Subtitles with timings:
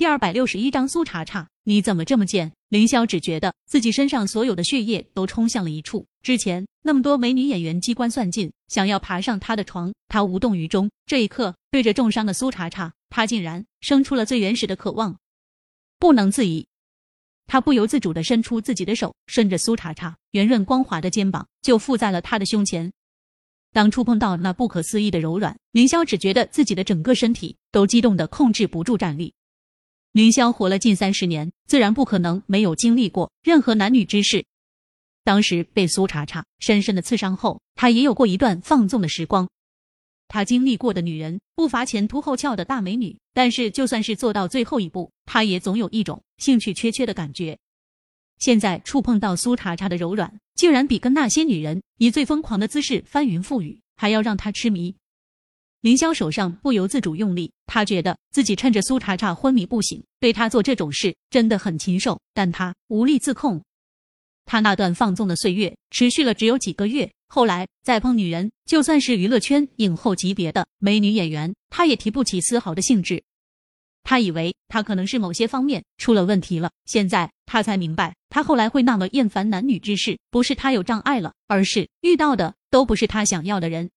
[0.00, 2.50] 第二百六十一章苏茶茶，你怎么这么贱？
[2.70, 6.06] 凌霄只觉得自己身上所有的血液都冲向了一处。
[6.22, 10.90] 之前那么多美女演员机关算尽，想要爬上他的床，他无动于衷。
[11.04, 15.18] 这一刻，对着重伤的苏茶茶，他竟然生出了最原始的渴望，
[15.98, 16.66] 不能自已。
[17.46, 22.90] 他不由自主地伸出自己的手，顺着苏茶茶圆润光滑的肩膀，就附在了他的胸前。
[23.74, 29.34] 当触碰到那不可思议的柔软，凌霄只觉得自己的整个身体都激动的控制不住站立。
[30.12, 34.44] 凌霄活了近三十年，自然不可能没有经历过任何男女之事。
[35.22, 39.48] 当时被苏茶茶深深的刺伤后，他也有过一段放纵的时光。
[40.26, 47.56] 他经历过的女人不乏前凸后翘的大美女，但是就算是做到最后一步，他也总有一种兴趣缺缺的感觉。
[48.38, 54.96] 现在触碰到苏茶茶的柔软，竟然比跟那些女人以最疯狂的姿势翻云覆雨还要让他痴迷。
[55.82, 63.62] 凌霄手上不由自主用力，他觉得自己趁着苏茶茶昏迷不醒，对他做这种事真的很禽兽，但他无力自控。
[64.44, 73.22] 他那段放纵的岁月持续了只有几个月，后来再碰女人，就算是娱乐圈影后级别的美女演员，他也提不起丝毫的兴致。
[74.02, 83.90] 他以为他可能是某些方面出了问题了，现在他才明白，他后来会那么厌烦男女之事，不是他有障碍了，而是遇到的都不是他想要的人。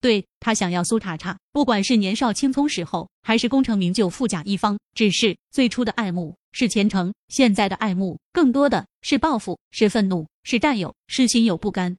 [0.00, 11.98] 对他想要苏茶茶，不管是年少青葱时候，还是功成名就富甲一方，只是最初的爱慕是虔诚，现在的爱慕更多的是报复，是愤怒，是占有，是心有不甘。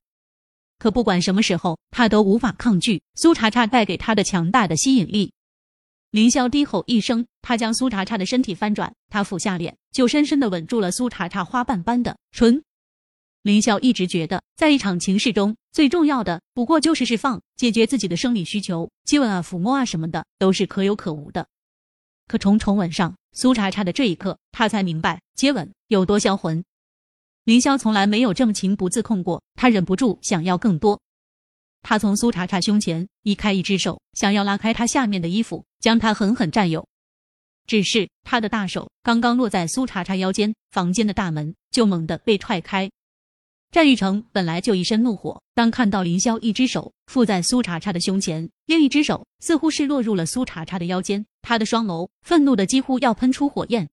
[0.79, 5.31] 可不管什么时候，他都无法抗拒苏茶茶带给他的强大的吸引力。
[6.09, 12.63] 凌霄低吼一声，他将苏茶茶的身体翻转，他俯下脸，就深深的吻住了苏茶茶花瓣般的唇。
[13.43, 21.47] 林霄一直觉得，在一场情事中，最重要的不过就是释放、解决自己的生理需求，接吻啊、抚摸啊什么的都是可有可无的。
[22.27, 26.63] 可从重吻上苏茶茶的这一刻，他才明白接吻有多销魂。
[27.43, 31.01] 林霄从来没有这么情不自控过，他忍不住想要更多。
[31.81, 36.87] 他从苏茶茶胸前移开一只手，想要拉开她下面的衣服，将她狠狠占有。
[37.65, 42.91] 只是他的大手刚刚落在苏茶茶腰间，房间的大门就猛地被踹开。
[43.71, 53.87] 战玉成本来就一身怒火，当看到林霄一只手附在苏茶茶的胸前，另一只手似乎是落入了苏茶茶的腰间，他的双眸愤怒的几乎要喷出火焰。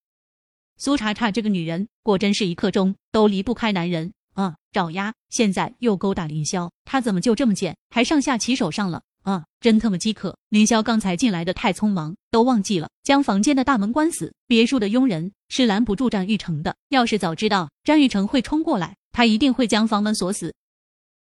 [0.79, 4.57] 苏茶茶这个女人果真是一刻钟都离不开男人啊！
[4.73, 9.45] 爪牙，现在又勾搭林霄，他怎么就这么贱，还上下其手上了啊！
[9.61, 10.39] 真他妈饥渴！
[10.49, 14.33] 凌霄刚才进来的太匆忙，都忘记了将房间的大门关死。
[14.47, 18.97] 别墅的佣人是拦不住战玉成的，要是早知道战玉成会冲过来。
[19.13, 20.55] 他一定会将房门锁死，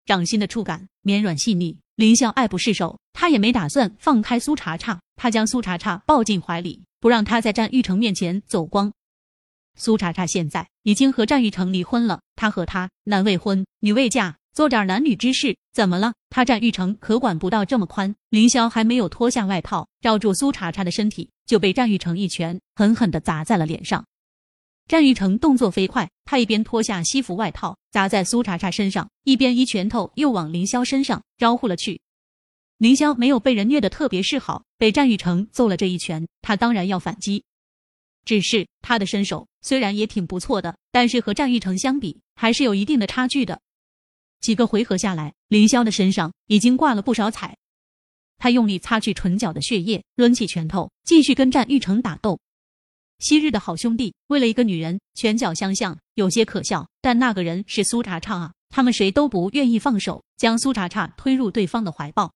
[0.07, 2.99] 掌心的触感绵软细腻，林霄爱不释手。
[3.13, 8.91] 他也没打算放开苏茶茶，他将苏茶茶抱进怀里，不让他在战玉成面前走光。
[9.77, 16.13] 苏茶茶现在已经和战玉成离婚了，他和他男未婚女未嫁，做点男女之事怎么了？
[16.29, 18.15] 他战玉成可管不到这么宽。
[18.31, 24.05] 凌霄还没有脱下外套罩住苏茶茶的身体，就被战玉成一拳狠狠地砸在了脸上。
[24.89, 32.01] 战玉成动作飞快，他一边脱下西服外套砸在苏茶茶身上，一边一拳头又往凌霄身上招呼了去。
[32.79, 37.45] 凌霄没有被人虐得特别是好，被战玉成揍了这一拳，他当然要反击。
[38.25, 43.61] 只是他的身手虽然也挺不错的，但是和战玉成相比，还是有一定的差距的。
[44.41, 47.57] 几个回合下来，凌霄的身上已经挂了不少彩。
[48.39, 52.39] 他用力擦去唇角的血液，抡起拳头继续跟战玉成打斗。
[53.19, 56.89] 昔日的好兄弟，为了一个女人拳脚相向，有些可笑。
[57.03, 62.33] 但那个人是苏茶茶啊，他们谁都不愿意放手，将苏茶茶推入对方的怀抱。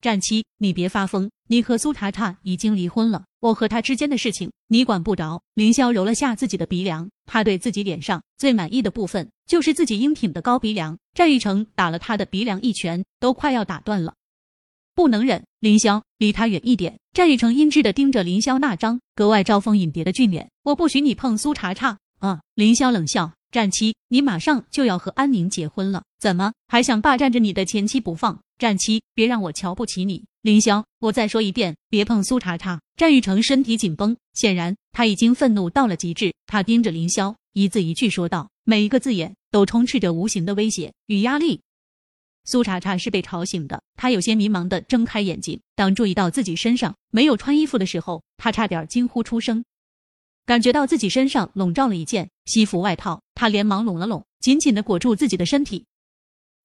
[0.00, 5.42] 战七，你别发疯，你和苏茶茶已经离婚了，我和他之间的事情你管不着。
[5.54, 10.96] 凌霄揉了下自己的鼻梁，他对自己脸上最满意的部分就是自己英挺的高鼻梁。
[11.14, 14.14] 战玉成打了他的鼻梁一拳，都快要打断了。
[14.94, 16.98] 不能忍，凌霄，离他远一点。
[17.12, 22.40] 战玉成阴鸷的盯着凌霄那张格外招蜂引蝶的俊脸，我不许你碰苏茶茶啊！
[22.54, 28.40] 凌霄冷笑，战七，你马上就要和安宁结婚了，怎么还想霸占着你的前妻不放？
[28.58, 30.26] 战七，别让我瞧不起你！
[30.42, 32.80] 凌霄，我再说一遍，别碰苏茶茶！
[32.96, 41.62] 战玉成身体紧绷，显然他已经愤怒到了极致，他盯着凌霄，一字一句说道，每一个字眼都充斥着无形的威胁与压力。
[42.44, 45.60] 苏茶茶是被吵醒的，她有些迷茫的睁开眼睛。
[45.74, 49.64] 当注意到自己身上没有穿衣服的时候，她差点惊呼出声。
[50.48, 55.84] 感觉到自己身上笼罩了一件西服外套，她连忙拢了拢，紧紧的裹住自己的身体。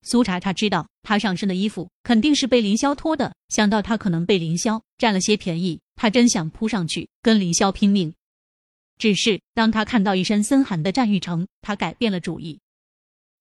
[0.04, 8.14] 苏茶茶知道她上身的衣服肯定是被凌霄脱的，想到他可能被凌霄占了些便宜，她真想扑上去跟凌霄拼命。
[8.98, 12.62] 只是当他看到一身森寒的战玉成，他改变了主意。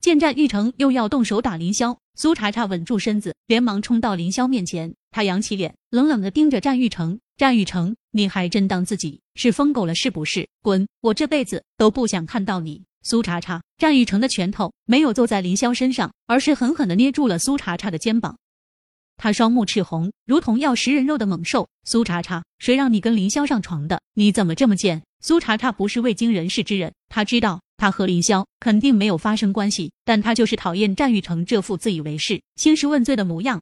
[0.01, 4.93] 见战玉成又要动手打凌霄，苏茶茶稳住身子，连忙冲到凌霄面前。
[5.13, 10.49] 他扬起脸，冷冷的盯着战玉成：“战玉成，你还真当自己是疯狗了是不是？
[10.63, 10.87] 滚！
[11.01, 18.39] 我这辈子都不想看到你！”苏茶茶，战玉成的拳头没有揍在林霄身上，而是狠狠的捏住了苏茶茶的肩膀。
[19.17, 21.69] 他双目赤红，如同要食人肉的猛兽。
[21.85, 24.01] 苏茶茶，谁让你跟林霄上床的？
[24.15, 25.03] 你怎么这么贱？
[25.21, 33.61] 苏茶茶不是未经人事之人，他知道他和林霄肯定没有发生关系，但他就是讨厌战玉成这副自以为是、兴师问罪的模样。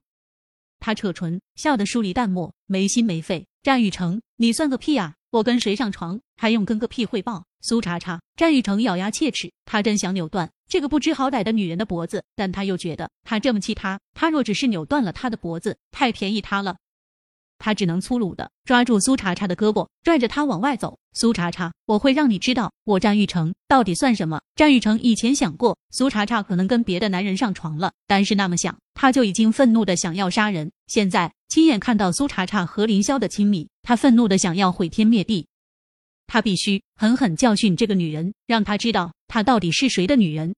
[0.78, 3.46] 他扯唇，笑得疏离淡漠，没心没肺。
[3.62, 5.16] 战玉成，你算个屁啊！
[5.30, 7.44] 我跟谁上床，还用跟个屁汇报？
[7.60, 16.76] 苏茶茶，战玉成咬牙切齿，他真想扭断这个不知好歹的女人的脖子，但他又觉得他这么气他，他若只是扭断了她的脖子，太便宜他了。
[17.58, 20.98] 他只能粗鲁的抓住苏茶茶的胳膊，拽着她往外走。
[21.12, 24.40] 苏茶茶，我会让你知道我战玉成到底算什么。
[24.56, 30.72] 战玉成以前想过苏茶茶可能跟别的男人上床了，但是那么想他就已经愤怒的想要杀人。
[30.86, 35.48] 现在亲眼看到苏茶茶和凌霄的亲密，他愤怒的想要毁天灭地。
[36.28, 40.54] 他必须狠狠教训这个女人，让她知道她到底是谁的女人。